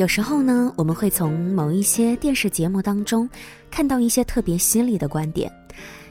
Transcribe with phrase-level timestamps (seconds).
[0.00, 3.28] 有时候呢，我们会从某一些电视节目当中
[3.70, 5.52] 看到一些特别犀利的观点，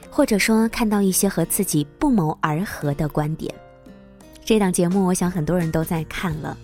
[0.08, 3.52] 或者说看到一些和自己不谋而合的观点。
[4.44, 6.56] 这档节目，我想很多人都在看了，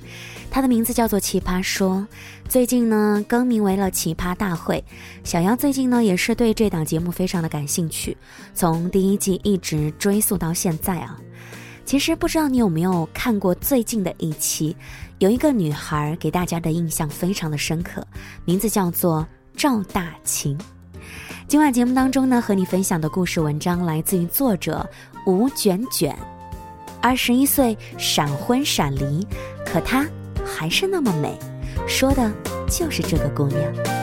[0.52, 1.96] 它的名字叫做《奇葩说》，
[2.48, 4.76] 最近呢更名为了《奇葩大会》。
[5.28, 8.16] 小杨最近呢也是对这档节目非常的感兴趣，
[8.54, 11.20] 从第一季一直追溯到现在啊。
[11.84, 14.76] 其实不知道你有没有看过最近的一期，
[15.18, 18.06] 有一个女孩给大家的印象非常的深刻，
[18.44, 20.58] 名字叫做赵大琴。
[21.48, 24.86] 今晚节目当中呢，和你分享的故事文章来自于作者
[25.24, 26.14] 吴卷卷。
[27.00, 29.26] 二十一岁闪婚闪离，
[29.64, 30.06] 可她
[30.44, 31.38] 还是那么美，
[31.88, 32.30] 说的
[32.68, 33.95] 就是这个姑娘。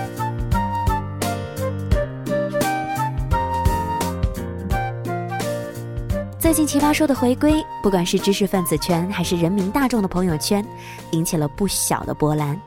[6.43, 10.61] 最近奇葩说的回归，不管是知识分子圈还是人民大众的朋友圈，
[11.13, 12.61] 引起了不小的波澜。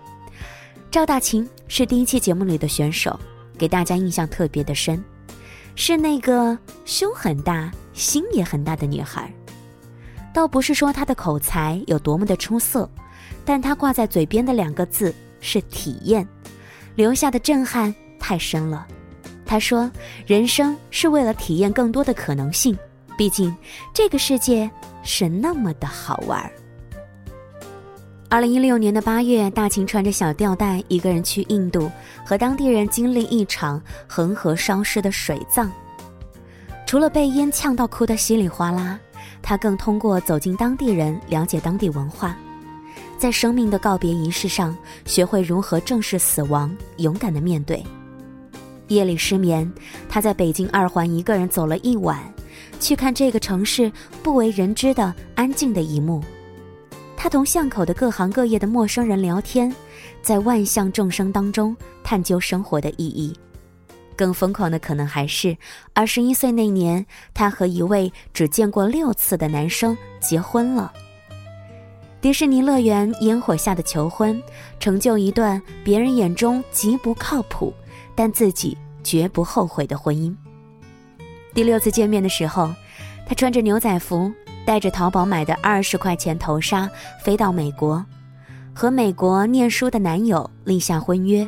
[0.91, 3.21] 赵大琴是第一期节目里的选手，
[3.59, 5.05] 给大家印象特别的深，
[5.75, 9.31] 是那个胸很大、心也很大的女孩。
[10.33, 12.89] 倒不是说她的口才有多么的出色，
[13.45, 16.27] 但她挂在嘴边的两个字是体验，
[16.95, 18.87] 留下的震撼太深了。
[19.45, 19.91] 她说
[20.27, 22.75] ：“人生是为了体验更多的可能性，
[23.17, 23.55] 毕竟
[23.95, 24.71] 这个世界
[25.03, 26.51] 是那么的好玩。”
[28.29, 31.91] 二零一六年的八月，大秦穿着小吊带，一个人去印度，
[32.25, 35.71] 和当地人经历一场恒河烧尸的水葬。
[36.87, 38.99] 除了被烟呛到哭得稀里哗啦。
[39.43, 42.37] 他更通过走进当地人，了解当地文化，
[43.17, 47.81] 在生命的告别仪式上，学会如何正视死亡，勇敢的面对。
[48.89, 49.73] 夜里失眠，
[50.09, 52.19] 他在北京二环一个人走了一晚，
[52.87, 53.91] 去看这个城市
[54.23, 56.23] 不为人知的安静的一幕。
[57.17, 59.75] 他同巷口的各行各业的陌生人聊天，
[60.23, 63.37] 在万象众生当中探究生活的意义。
[64.15, 65.57] 更疯狂的可能还是，
[65.95, 70.93] 二十一岁那年，他和一位只见过六次的男生结婚了。
[72.21, 74.41] 迪士尼乐园烟火下的求婚，
[74.79, 77.75] 成就一段别人眼中极不靠谱，
[78.15, 80.33] 但自己绝不后悔的婚姻。
[81.53, 82.71] 第六次见面的时候，
[83.27, 84.33] 他穿着牛仔服，
[84.65, 86.89] 带着淘宝买的二十块钱头纱，
[87.25, 88.03] 飞到美国，
[88.73, 91.47] 和美国念书的男友立下婚约。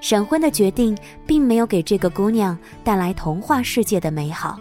[0.00, 0.96] 闪婚的决定
[1.26, 4.58] 并没有给这个姑娘带来童话世界的美好。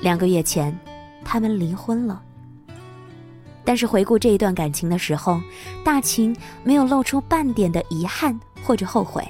[0.00, 0.76] 两个月前，
[1.24, 2.22] 他们离婚了。
[3.64, 5.40] 但是回顾这一段感情的时候，
[5.84, 9.26] 大秦没有露出半点的遗憾或者后悔。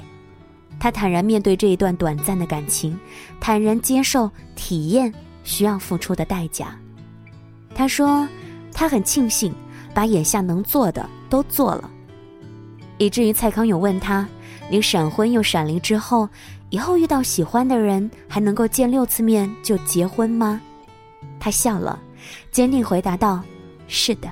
[0.81, 2.99] 他坦然面对这一段短暂的感情，
[3.41, 5.13] 坦然接受体验
[5.45, 6.77] 需要付出的代价。
[7.75, 8.29] 他说
[8.73, 9.55] ：“他很庆幸
[9.95, 11.91] 把眼下能做的都做了。”
[12.99, 14.29] 以至于蔡康永问他。
[14.71, 16.27] 你闪婚又闪离之后，
[16.71, 20.59] 以后遇到喜欢的人还能够见六次面就结婚吗？
[21.39, 22.01] 他笑了，
[22.51, 23.43] 坚定回答道
[23.87, 24.31] ：“是的。”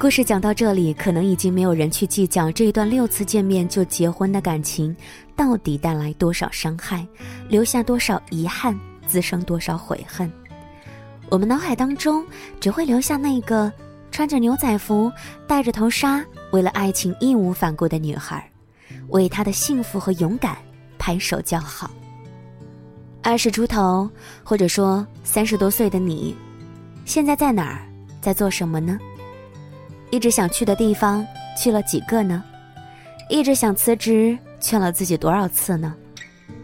[0.00, 4.96] 故事讲到这里，可能已经没有人去计较这一段六次见面就结婚的感情
[5.36, 7.06] 到底带来多少伤害，
[7.48, 8.76] 留下多少遗憾，
[9.08, 10.30] 滋生多少悔恨。
[11.28, 12.24] 我们脑海当中
[12.60, 13.72] 只会留下那个
[14.12, 15.10] 穿着牛仔服、
[15.46, 18.48] 戴着头纱，为了爱情义无反顾的女孩。
[19.08, 20.56] 为她的幸福和勇敢
[20.98, 21.90] 拍手叫好。
[23.22, 24.08] 二十出头，
[24.44, 26.36] 或者说三十多岁的你，
[27.04, 27.82] 现在在哪儿，
[28.20, 28.98] 在做什么呢？
[30.10, 31.26] 一直想去的地方
[31.58, 32.42] 去了几个呢？
[33.28, 35.94] 一直想辞职，劝了自己多少次呢？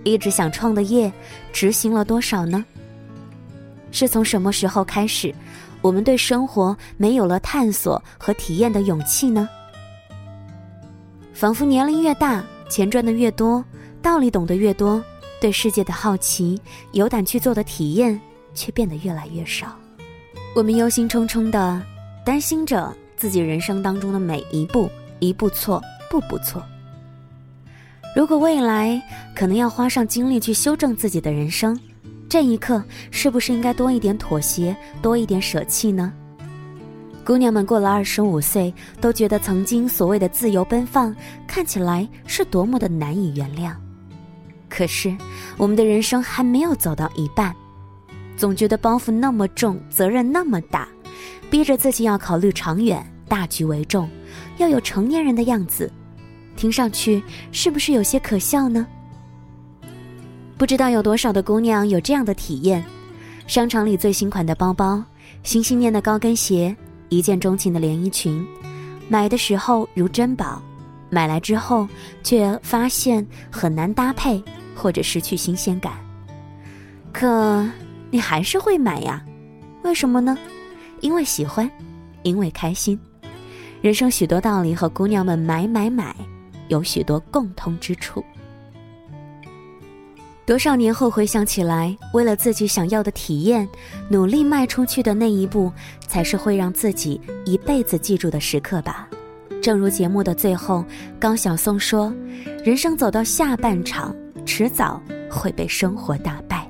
[0.05, 1.13] 一直想创的业，
[1.53, 2.65] 执行了多少呢？
[3.91, 5.35] 是从什么时候开始，
[5.81, 9.49] 我们对生活没有了探索和体验的勇气呢？
[11.33, 13.65] 仿佛年龄越大，钱赚的越多，
[14.03, 15.03] 道理懂得越多，
[15.41, 16.61] 对世界的好奇、
[16.93, 18.21] 有胆去做的体验
[18.55, 19.75] 却变得越来越少。
[20.55, 21.83] 我们忧心忡忡的
[22.25, 24.89] 担心着自己人生当中的每一步，
[25.19, 26.63] 一步错，步步错。
[28.15, 29.03] 如果未来
[29.35, 31.79] 可能要花上精力去修正自己的人生，
[32.29, 36.13] 这一刻是不是应该多一点妥协，多一点舍弃呢？
[37.25, 41.15] 姑娘们过了二十五岁，都觉得曾经所谓的自由奔放，
[41.45, 43.73] 看起来是多么的难以原谅。
[44.69, 45.13] 可是，
[45.57, 47.53] 我们的人生还没有走到一半，
[48.37, 50.87] 总觉得包袱那么重，责任那么大，
[51.51, 54.09] 逼着自己要考虑长远，大局为重，
[54.59, 55.91] 要有成年人的样子，
[56.57, 57.23] 听上去
[57.53, 58.87] 是不是有些可笑呢？
[60.57, 62.85] 不知道有多少的姑娘有这样的体验：
[63.47, 65.03] 商场里最新款的包包，
[65.43, 66.75] 心心念的高跟鞋。
[67.11, 68.45] 一见钟情的连衣裙，
[69.09, 70.61] 买的时候如珍宝，
[71.11, 71.87] 买来之后
[72.25, 74.43] 却发现很难搭配，
[74.75, 75.93] 或者失去新鲜感。
[77.13, 77.65] 可
[78.11, 79.23] 你还是会买呀？
[79.83, 80.37] 为什么呢？
[81.03, 81.71] 因为喜欢，
[82.23, 82.99] 因为开心。
[83.81, 86.17] 人生许多道理和姑娘们买买买
[86.69, 88.25] 有许多共通之处。
[90.47, 93.67] 多少年后回想起来，为了自己想要的体验，
[94.11, 95.73] 努力迈出去的那一步，
[96.07, 99.09] 才是会让自己一辈子记住的时刻吧。
[99.63, 100.85] 正如节目的最后，
[101.19, 102.15] 高晓松说
[102.63, 104.15] ：“人生走到下半场，
[104.45, 105.01] 迟早
[105.31, 106.69] 会被生活打败，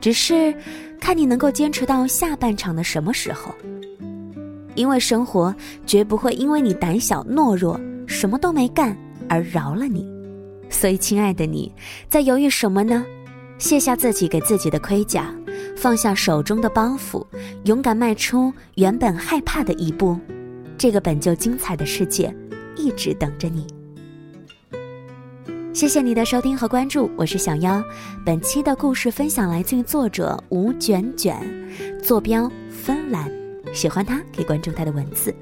[0.00, 0.54] 只是
[1.00, 3.52] 看你能够坚持到下半场的什么时候。
[4.76, 5.52] 因为生活
[5.84, 7.78] 绝不会因为你胆小懦弱，
[8.10, 8.96] 什么都没干
[9.28, 10.04] 而饶了你。”
[10.68, 11.72] 所以，亲爱的你，
[12.08, 13.04] 在犹豫什么呢？
[13.58, 15.34] 卸下自己给自己的盔甲，
[15.76, 17.24] 放下手中的包袱，
[17.64, 20.18] 勇敢迈出原本害怕的一步。
[20.78, 22.34] 这个本就精彩的世界，
[22.76, 23.66] 一直等着你。
[25.72, 27.82] 谢谢你的收听和关注，我是小妖。
[28.24, 31.36] 本期的故事分享来自于作者吴卷卷，
[32.02, 33.30] 坐标芬兰。
[33.72, 35.34] 喜欢他可以关注他的文字。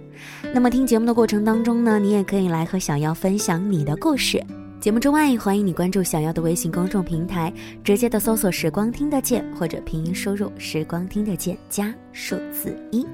[0.55, 4.43] 那么听节目的过程当中呢，你也可以来和小妖分享你的故事。
[4.81, 13.05] 节目之外，欢迎你关注小妖的微信公众平台，直接的搜索“时光听得见”或者拼音输入“时光听得见”加数字一。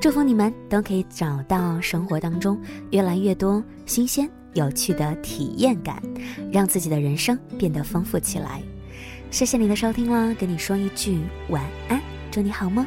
[0.00, 2.56] 祝福你们都可以找到生活当中
[2.90, 6.00] 越来越多新鲜有趣的体验感，
[6.52, 8.62] 让自己的人生变得丰富起来。
[9.32, 11.18] 谢谢你的收听啦，跟你说一句
[11.48, 12.00] 晚安，
[12.30, 12.86] 祝你好梦。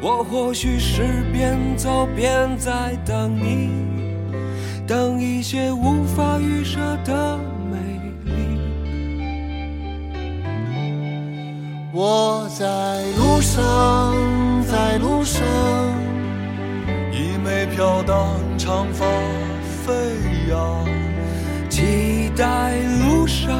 [0.00, 1.02] 我或许是
[1.32, 3.70] 边走边在等你。
[4.86, 7.38] 等一些无法预设的
[7.70, 7.76] 美
[8.24, 8.32] 丽。
[11.92, 12.64] 我在
[13.18, 14.14] 路上，
[14.66, 15.42] 在路上，
[17.12, 19.04] 一枚飘荡长发
[19.84, 19.92] 飞
[20.48, 20.86] 扬，
[21.68, 23.52] 期待路上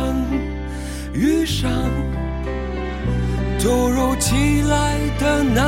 [1.13, 1.71] 遇上
[3.59, 5.68] 突如其来的那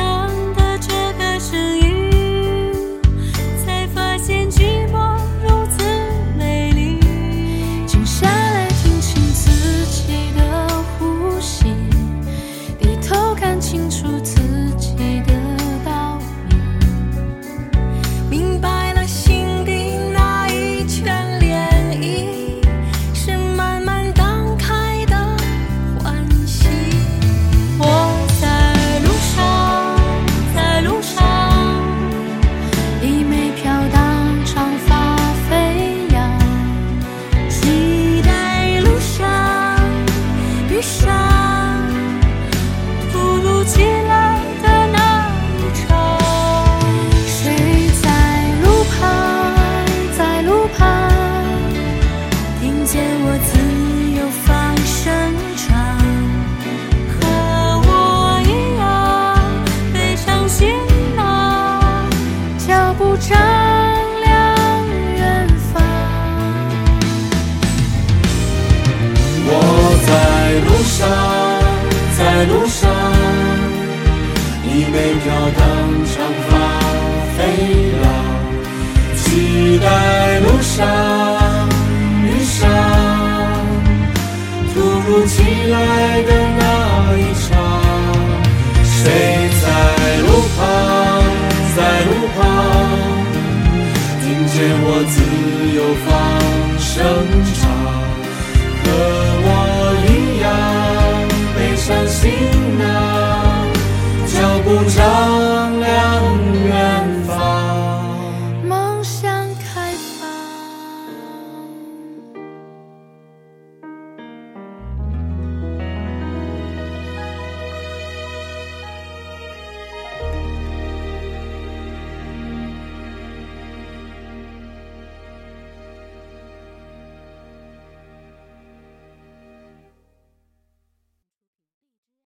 [75.25, 75.70] 囊。